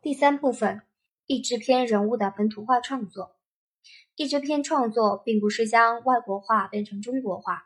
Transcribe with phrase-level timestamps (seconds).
[0.00, 0.82] 第三部分，
[1.26, 3.36] 译制片人物的本土化创作。
[4.16, 7.64] 译制片创作并不是将外国话变成中国话，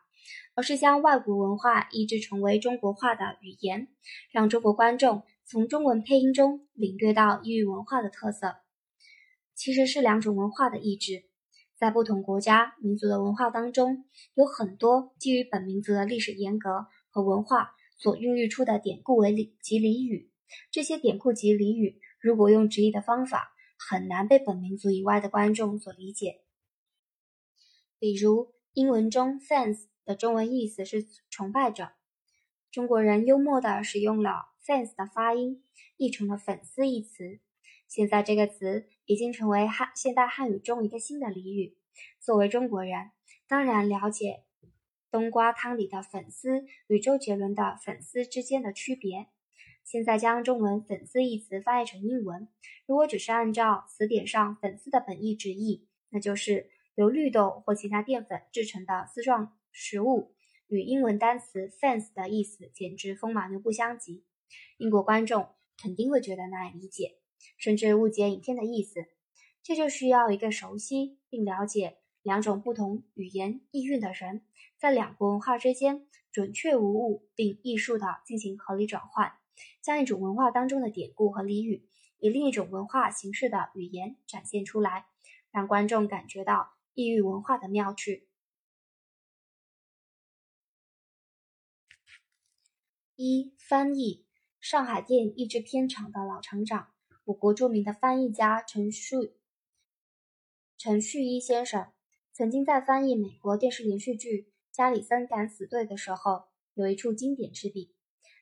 [0.54, 3.88] 而是将外国文化译制成为中国话的语言，
[4.30, 8.56] 让中国观众从中文配音中领略到异域文化的特色。
[9.54, 11.24] 其实是两种文化的译制，
[11.82, 14.04] 在不同国家民族的文化当中，
[14.34, 20.30] 有很多基于本民族的历史沿革和文化所孕育出的典故为礼及俚语，
[20.70, 21.98] 这些典故及俚语。
[22.20, 26.42] 如果用直译的方法，很难被本民族以外的观众所理解。
[27.98, 31.88] 比如，英文中 “fans” 的中文意思是崇拜者，
[32.70, 34.30] 中国人幽默地使用了
[34.64, 35.64] “fans” 的发音，
[35.96, 37.40] 译成了“粉丝”一词。
[37.88, 41.76] 现在这个词已经成为汉现代汉语中一个新的俚语。
[42.20, 43.10] 作为中国人，
[43.46, 44.44] 当然了解
[45.10, 49.26] 冬瓜汤里的粉丝与周杰伦的粉丝之间的区别。
[49.84, 52.48] 现在将中文“粉丝”一词翻译成英文，
[52.86, 60.34] 如果只是按照词典上“粉丝”的本意直译，那就是由绿豆或其他淀粉制成的丝状食物，
[60.68, 64.24] 与英文单词 “fans” 的意思简直风马牛不相及。
[64.78, 67.16] 英国观众肯定会觉得难以理解，
[67.58, 69.06] 甚至误解影片的意思。
[69.62, 74.44] 这就需要一个熟悉并了解两种不同语言意蕴的人，
[74.76, 79.32] 在两国文化之间准确无误并艺术的进行合理转换。
[79.80, 81.86] 将一种文化当中的典故和俚语，
[82.18, 85.06] 以另一种文化形式的语言展现出来，
[85.50, 88.28] 让观众感觉到异域文化的妙趣。
[93.14, 94.26] 一、翻译。
[94.58, 96.92] 上海电影译制片厂的老厂长，
[97.24, 99.34] 我国著名的翻译家陈树
[100.84, 101.92] 陈旭一先生，
[102.32, 104.28] 曾经在翻译美国电视连续剧
[104.72, 107.94] 《加里森敢死队》的时候，有一处经典之笔。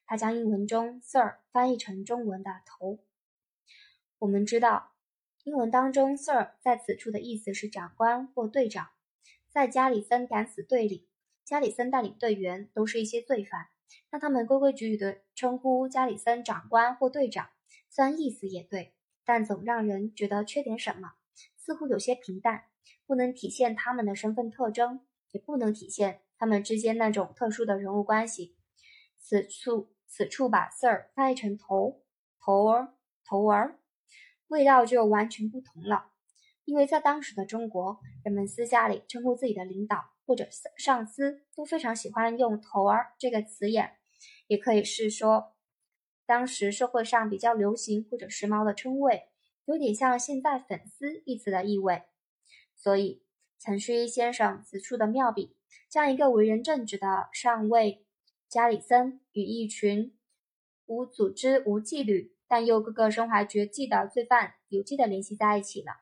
[0.07, 3.01] 他将英文中 “Sir” 翻译成中文的“头”。
[4.21, 4.93] 我们知道，
[5.45, 8.89] 英文当中 “Sir” 在此处的意思是长官或队长。
[9.51, 11.11] 在加里森敢死队里，
[11.45, 13.67] 加里森带领队员都是一些罪犯，
[14.09, 17.51] 让他们规规矩矩地称呼加里森长官或队长。
[17.91, 18.95] 虽然意思也对，
[19.27, 21.13] 但总让人觉得缺点什么，
[21.71, 22.65] 似乎有些平淡，
[23.07, 28.57] 不能体现他们的身份特征，也不能体现他们之间那种特殊的人物关系。
[29.21, 29.95] 此处。
[30.09, 32.03] 此处把 Sir 翻译成头
[32.41, 32.95] 头儿
[33.25, 33.79] 头儿，
[34.49, 36.11] 味道就完全不同了。
[36.65, 43.99] 因为在当时的中国，人们私下里称呼自己的领导或者上司都非常喜欢用头儿这个词眼，
[44.49, 45.55] 也可以是说
[46.27, 49.30] 当时社会上比较流行或者时髦的称谓，
[49.71, 52.03] 有点像现在粉丝一词的意味。
[52.75, 53.23] 所以
[53.61, 55.55] 陈旭一先生此处的妙笔，
[55.89, 58.05] 将一个为人正直的上尉。
[58.49, 60.13] 加里森与一群
[60.87, 65.93] 无组织、无纪律，但又个个身怀绝技的罪犯有机的联系在一起了，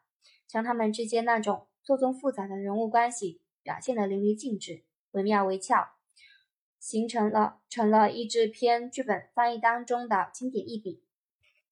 [0.47, 5.91] 将他们之间那种错综复杂的人物关系表现得淋漓尽致、惟妙惟肖，
[6.81, 11.05] 形成了成了译制片剧本翻译当中的经典一笔。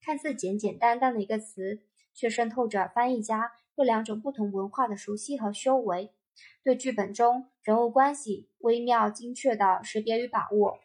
[0.07, 1.83] 看似简简单单的一个词，
[2.15, 6.13] 却渗透着翻译家对两种不同文化的熟悉和修为。
[6.63, 10.79] 对剧本中人物关系微妙精确的识别与把握，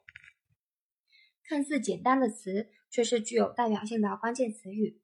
[1.43, 4.99] 看似简单的词，却是具有代表性的关键词语，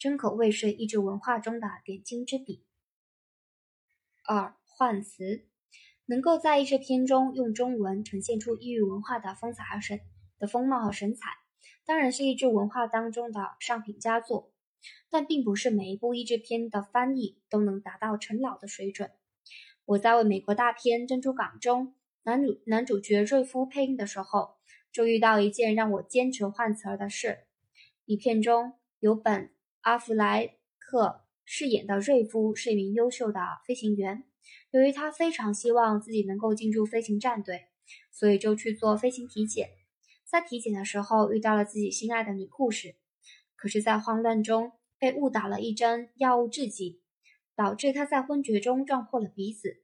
[0.00, 2.64] 真可谓是译制文化中的点睛之笔。
[4.26, 5.46] 二换词，
[6.06, 10.00] 能够在译制片中用中文呈现出异域文化的风采和神
[10.40, 11.28] 的风貌和神采，
[11.90, 14.52] 当然是译制文化当中的上品佳作，
[15.10, 19.10] 但并不是每一部译制片的翻译都能达到陈老的水准。
[19.86, 24.54] 我在为美国大片《珍珠港》中男主男主角瑞夫配音的时候，
[24.92, 27.40] 就遇到一件让我坚持换词儿的事。
[28.04, 29.46] 影片中有本·
[29.80, 34.22] 阿弗莱克饰演的瑞夫是一名优秀的飞行员，
[34.70, 37.66] 由于他非常希望自己能够进入飞行战队，
[38.12, 39.70] 所以就去做飞行体检。
[40.30, 42.96] 在体检的时候遇到了自己心爱的女护士，
[43.56, 47.00] 可是，在慌乱中被误打了一针药物制剂。
[47.56, 49.82] 导致他在昏厥中撞破了鼻子。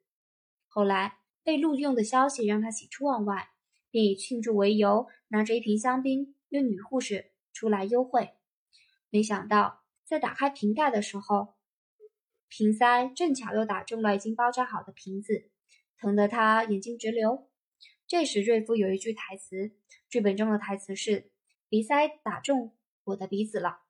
[0.66, 3.50] 后来被录用的消息让他喜出望外，
[3.90, 8.30] 便以庆祝为由，拿着一瓶香槟约女护士出来幽会。
[9.10, 11.48] 没想到在打开瓶盖的时候，
[12.48, 15.50] 瓶塞正巧又打中了已经包扎好的瓶子，
[15.98, 17.46] 疼得他眼睛直流。
[18.08, 19.72] 这时瑞夫有一句台词，
[20.08, 21.30] 剧本中的台词是
[21.68, 23.80] ：“鼻塞打中我的鼻子了。”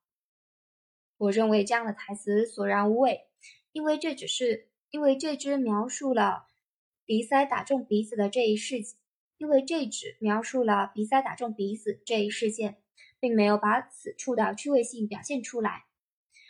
[1.17, 3.27] 我认为这样的台词索然无味。
[3.73, 6.47] 因为这只是因为这只描述了
[7.05, 8.77] 鼻塞打中鼻子的这一事
[9.37, 12.81] 因为这只描述了鼻塞打中鼻子这一事件，
[13.19, 15.85] 并没有把此处的趣味性表现出来。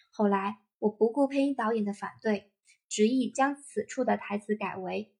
[0.09, 2.49] 后来，我不顾配音导演的反对，
[2.87, 5.11] 执意将此处的台词改为：“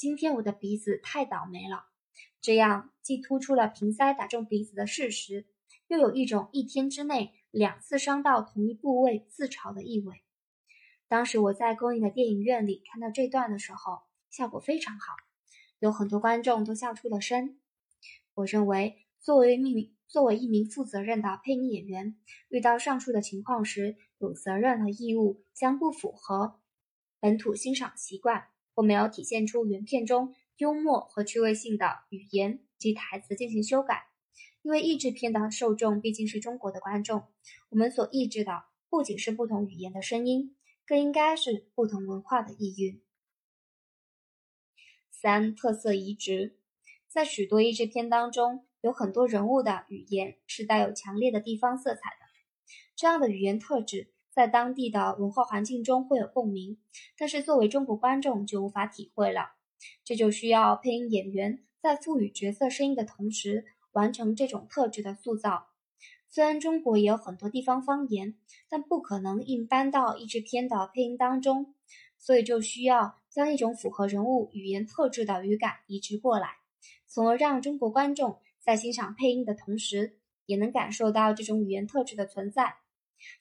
[0.00, 1.84] 今天我的鼻子太倒霉了。”
[2.40, 5.44] 这样既突出了瓶塞打中鼻子的事实，
[5.88, 10.22] 又有一种一天之内两次伤到同一部位自嘲的意味。
[11.06, 13.98] 当时我在公映的电影院里看到这段的时候，
[14.30, 15.12] 效果非常好。
[15.80, 17.60] 有很多观众都笑出了声。
[18.32, 22.16] 我认为，作为一名作为一名负责任的配音演员，
[22.48, 26.58] 遇到上述的情况时，有责任和义务将不符合
[27.20, 34.06] 本土欣赏习惯或没有体现出原片中幽默和趣味性的语言及台词进行修改。
[34.62, 37.24] 因为译制片的受众毕竟是中国的观众，
[37.70, 40.54] 我们所译制的不仅是不同语言的声音，
[40.86, 43.00] 更应该是不同文化的意蕴。
[45.10, 46.58] 三、特色移植，
[47.08, 52.26] 在许多译制片当中，有很多人物的语言是带有强烈的地方色彩的。
[52.94, 56.78] 这样的语言特质在当地的文化环境中会有共鸣，
[57.18, 59.52] 但是作为中国观众就无法体会了。
[60.04, 65.66] 这就需要配音演员在赋予角色声音的同时，完成这种特质的塑造。
[66.28, 68.36] 虽然中国也有很多地方方言，
[68.68, 71.74] 但不可能硬搬到译制片的配音当中。
[72.22, 76.58] 所以就需要将一种符合人物语言特质的语感移植过来，
[77.06, 82.76] 从而让中国观众在欣赏配音的同时，也能感受到这种语言特质的存在。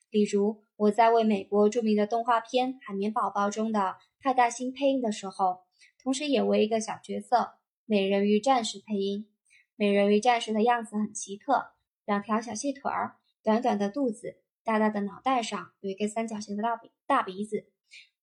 [0.09, 5.61] 比如，我在为美国著名的动画片《海绵宝宝》中的派大星配音的时候，
[6.01, 9.27] 同时也为一个小角色——美人鱼战士配音。
[9.75, 11.71] 美人鱼战士的样子很奇特，
[12.05, 17.71] 两条小细腿儿，短短的肚子，大大的脑袋上有一个三角形的大鼻大鼻子。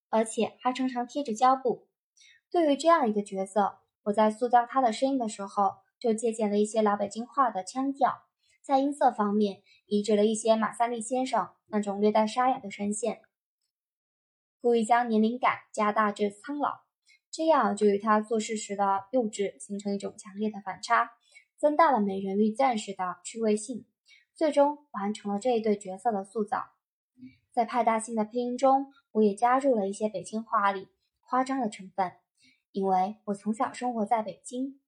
[0.08, 1.88] 而且还常常贴着胶布。
[2.50, 8.25] 对于这样一个角色，我在塑造他的声音的时候，就借鉴了一些老北京话的腔调，
[8.66, 13.20] 在音色方面移植了一些马三立先生那种略带沙哑的声线，
[14.60, 16.80] 故意将年龄感加大至苍老，
[17.30, 21.12] 这样就与他做事时的幼稚形成一种强烈的反差，
[21.56, 23.86] 增大了美人鱼战士的趣味性，
[24.34, 26.64] 最终完成了这一对角色的塑造。
[27.52, 30.88] 在派大星的配音中，我也加入了一些北京话里
[31.20, 32.14] 夸张的成分，
[32.72, 34.80] 因为我从小生活在北京，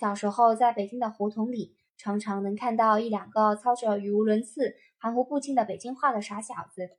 [0.00, 6.96] 小时候在北京的胡同里，常常能看到一两个操着语无伦次、含糊不清的北京话的傻小子，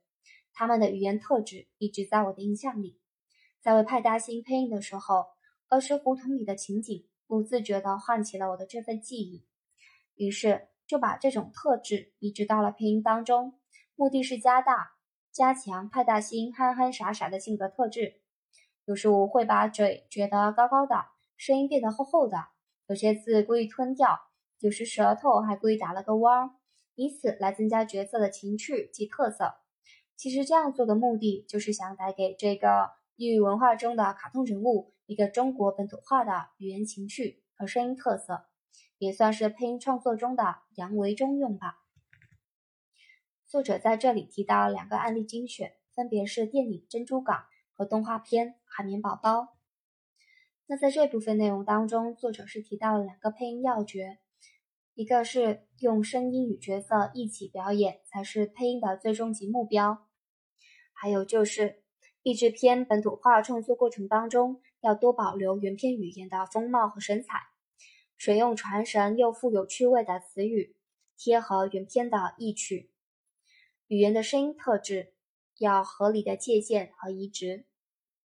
[0.54, 3.00] 他们的语言特质一直在我的印象里。
[3.60, 5.24] 在为派大星配音的时候，
[5.68, 9.44] 儿时胡同里的情景不自觉地唤起了我的这份记忆，
[10.14, 13.58] 于是就把这种特质移植到了配音当中。
[13.96, 14.92] 目的是加大、
[15.32, 18.20] 加强派大星憨憨傻傻的性格特质。
[18.84, 21.06] 有时我会把嘴撅得高高的，
[21.36, 22.36] 声音变得厚厚的，
[22.92, 24.20] 有些字故意吞掉，
[24.58, 26.50] 有时舌头还故意打了个弯儿，
[26.94, 29.54] 以此来增加角色的情趣及特色。
[30.14, 38.44] 其实这样做的目的，就是想带给这个异域文化中的卡通人物一个中国本土化的语言情趣和声音特色，
[38.98, 41.78] 也算是配音创作中的扬为中用吧。
[43.46, 47.36] 作者在这里提到两个案例精选，分别是电影《珍珠港》
[47.72, 49.40] 和动画片《海绵宝宝》。
[50.66, 54.18] 那在这部分内容当中，作者是提到了两个配音要诀，
[54.94, 60.06] 一个是用声音与角色一起表演才是配音的最终极目标，
[60.92, 61.82] 还有就是
[62.22, 67.38] 译制片本土化创作过程当中要多保留原片语言的风貌和神采，
[68.16, 70.76] 选用传神又富有趣味的词语，
[71.18, 72.90] 贴合原片的意趣。
[73.88, 75.12] 语言的声音特质
[75.58, 77.66] 要合理的借鉴和移植，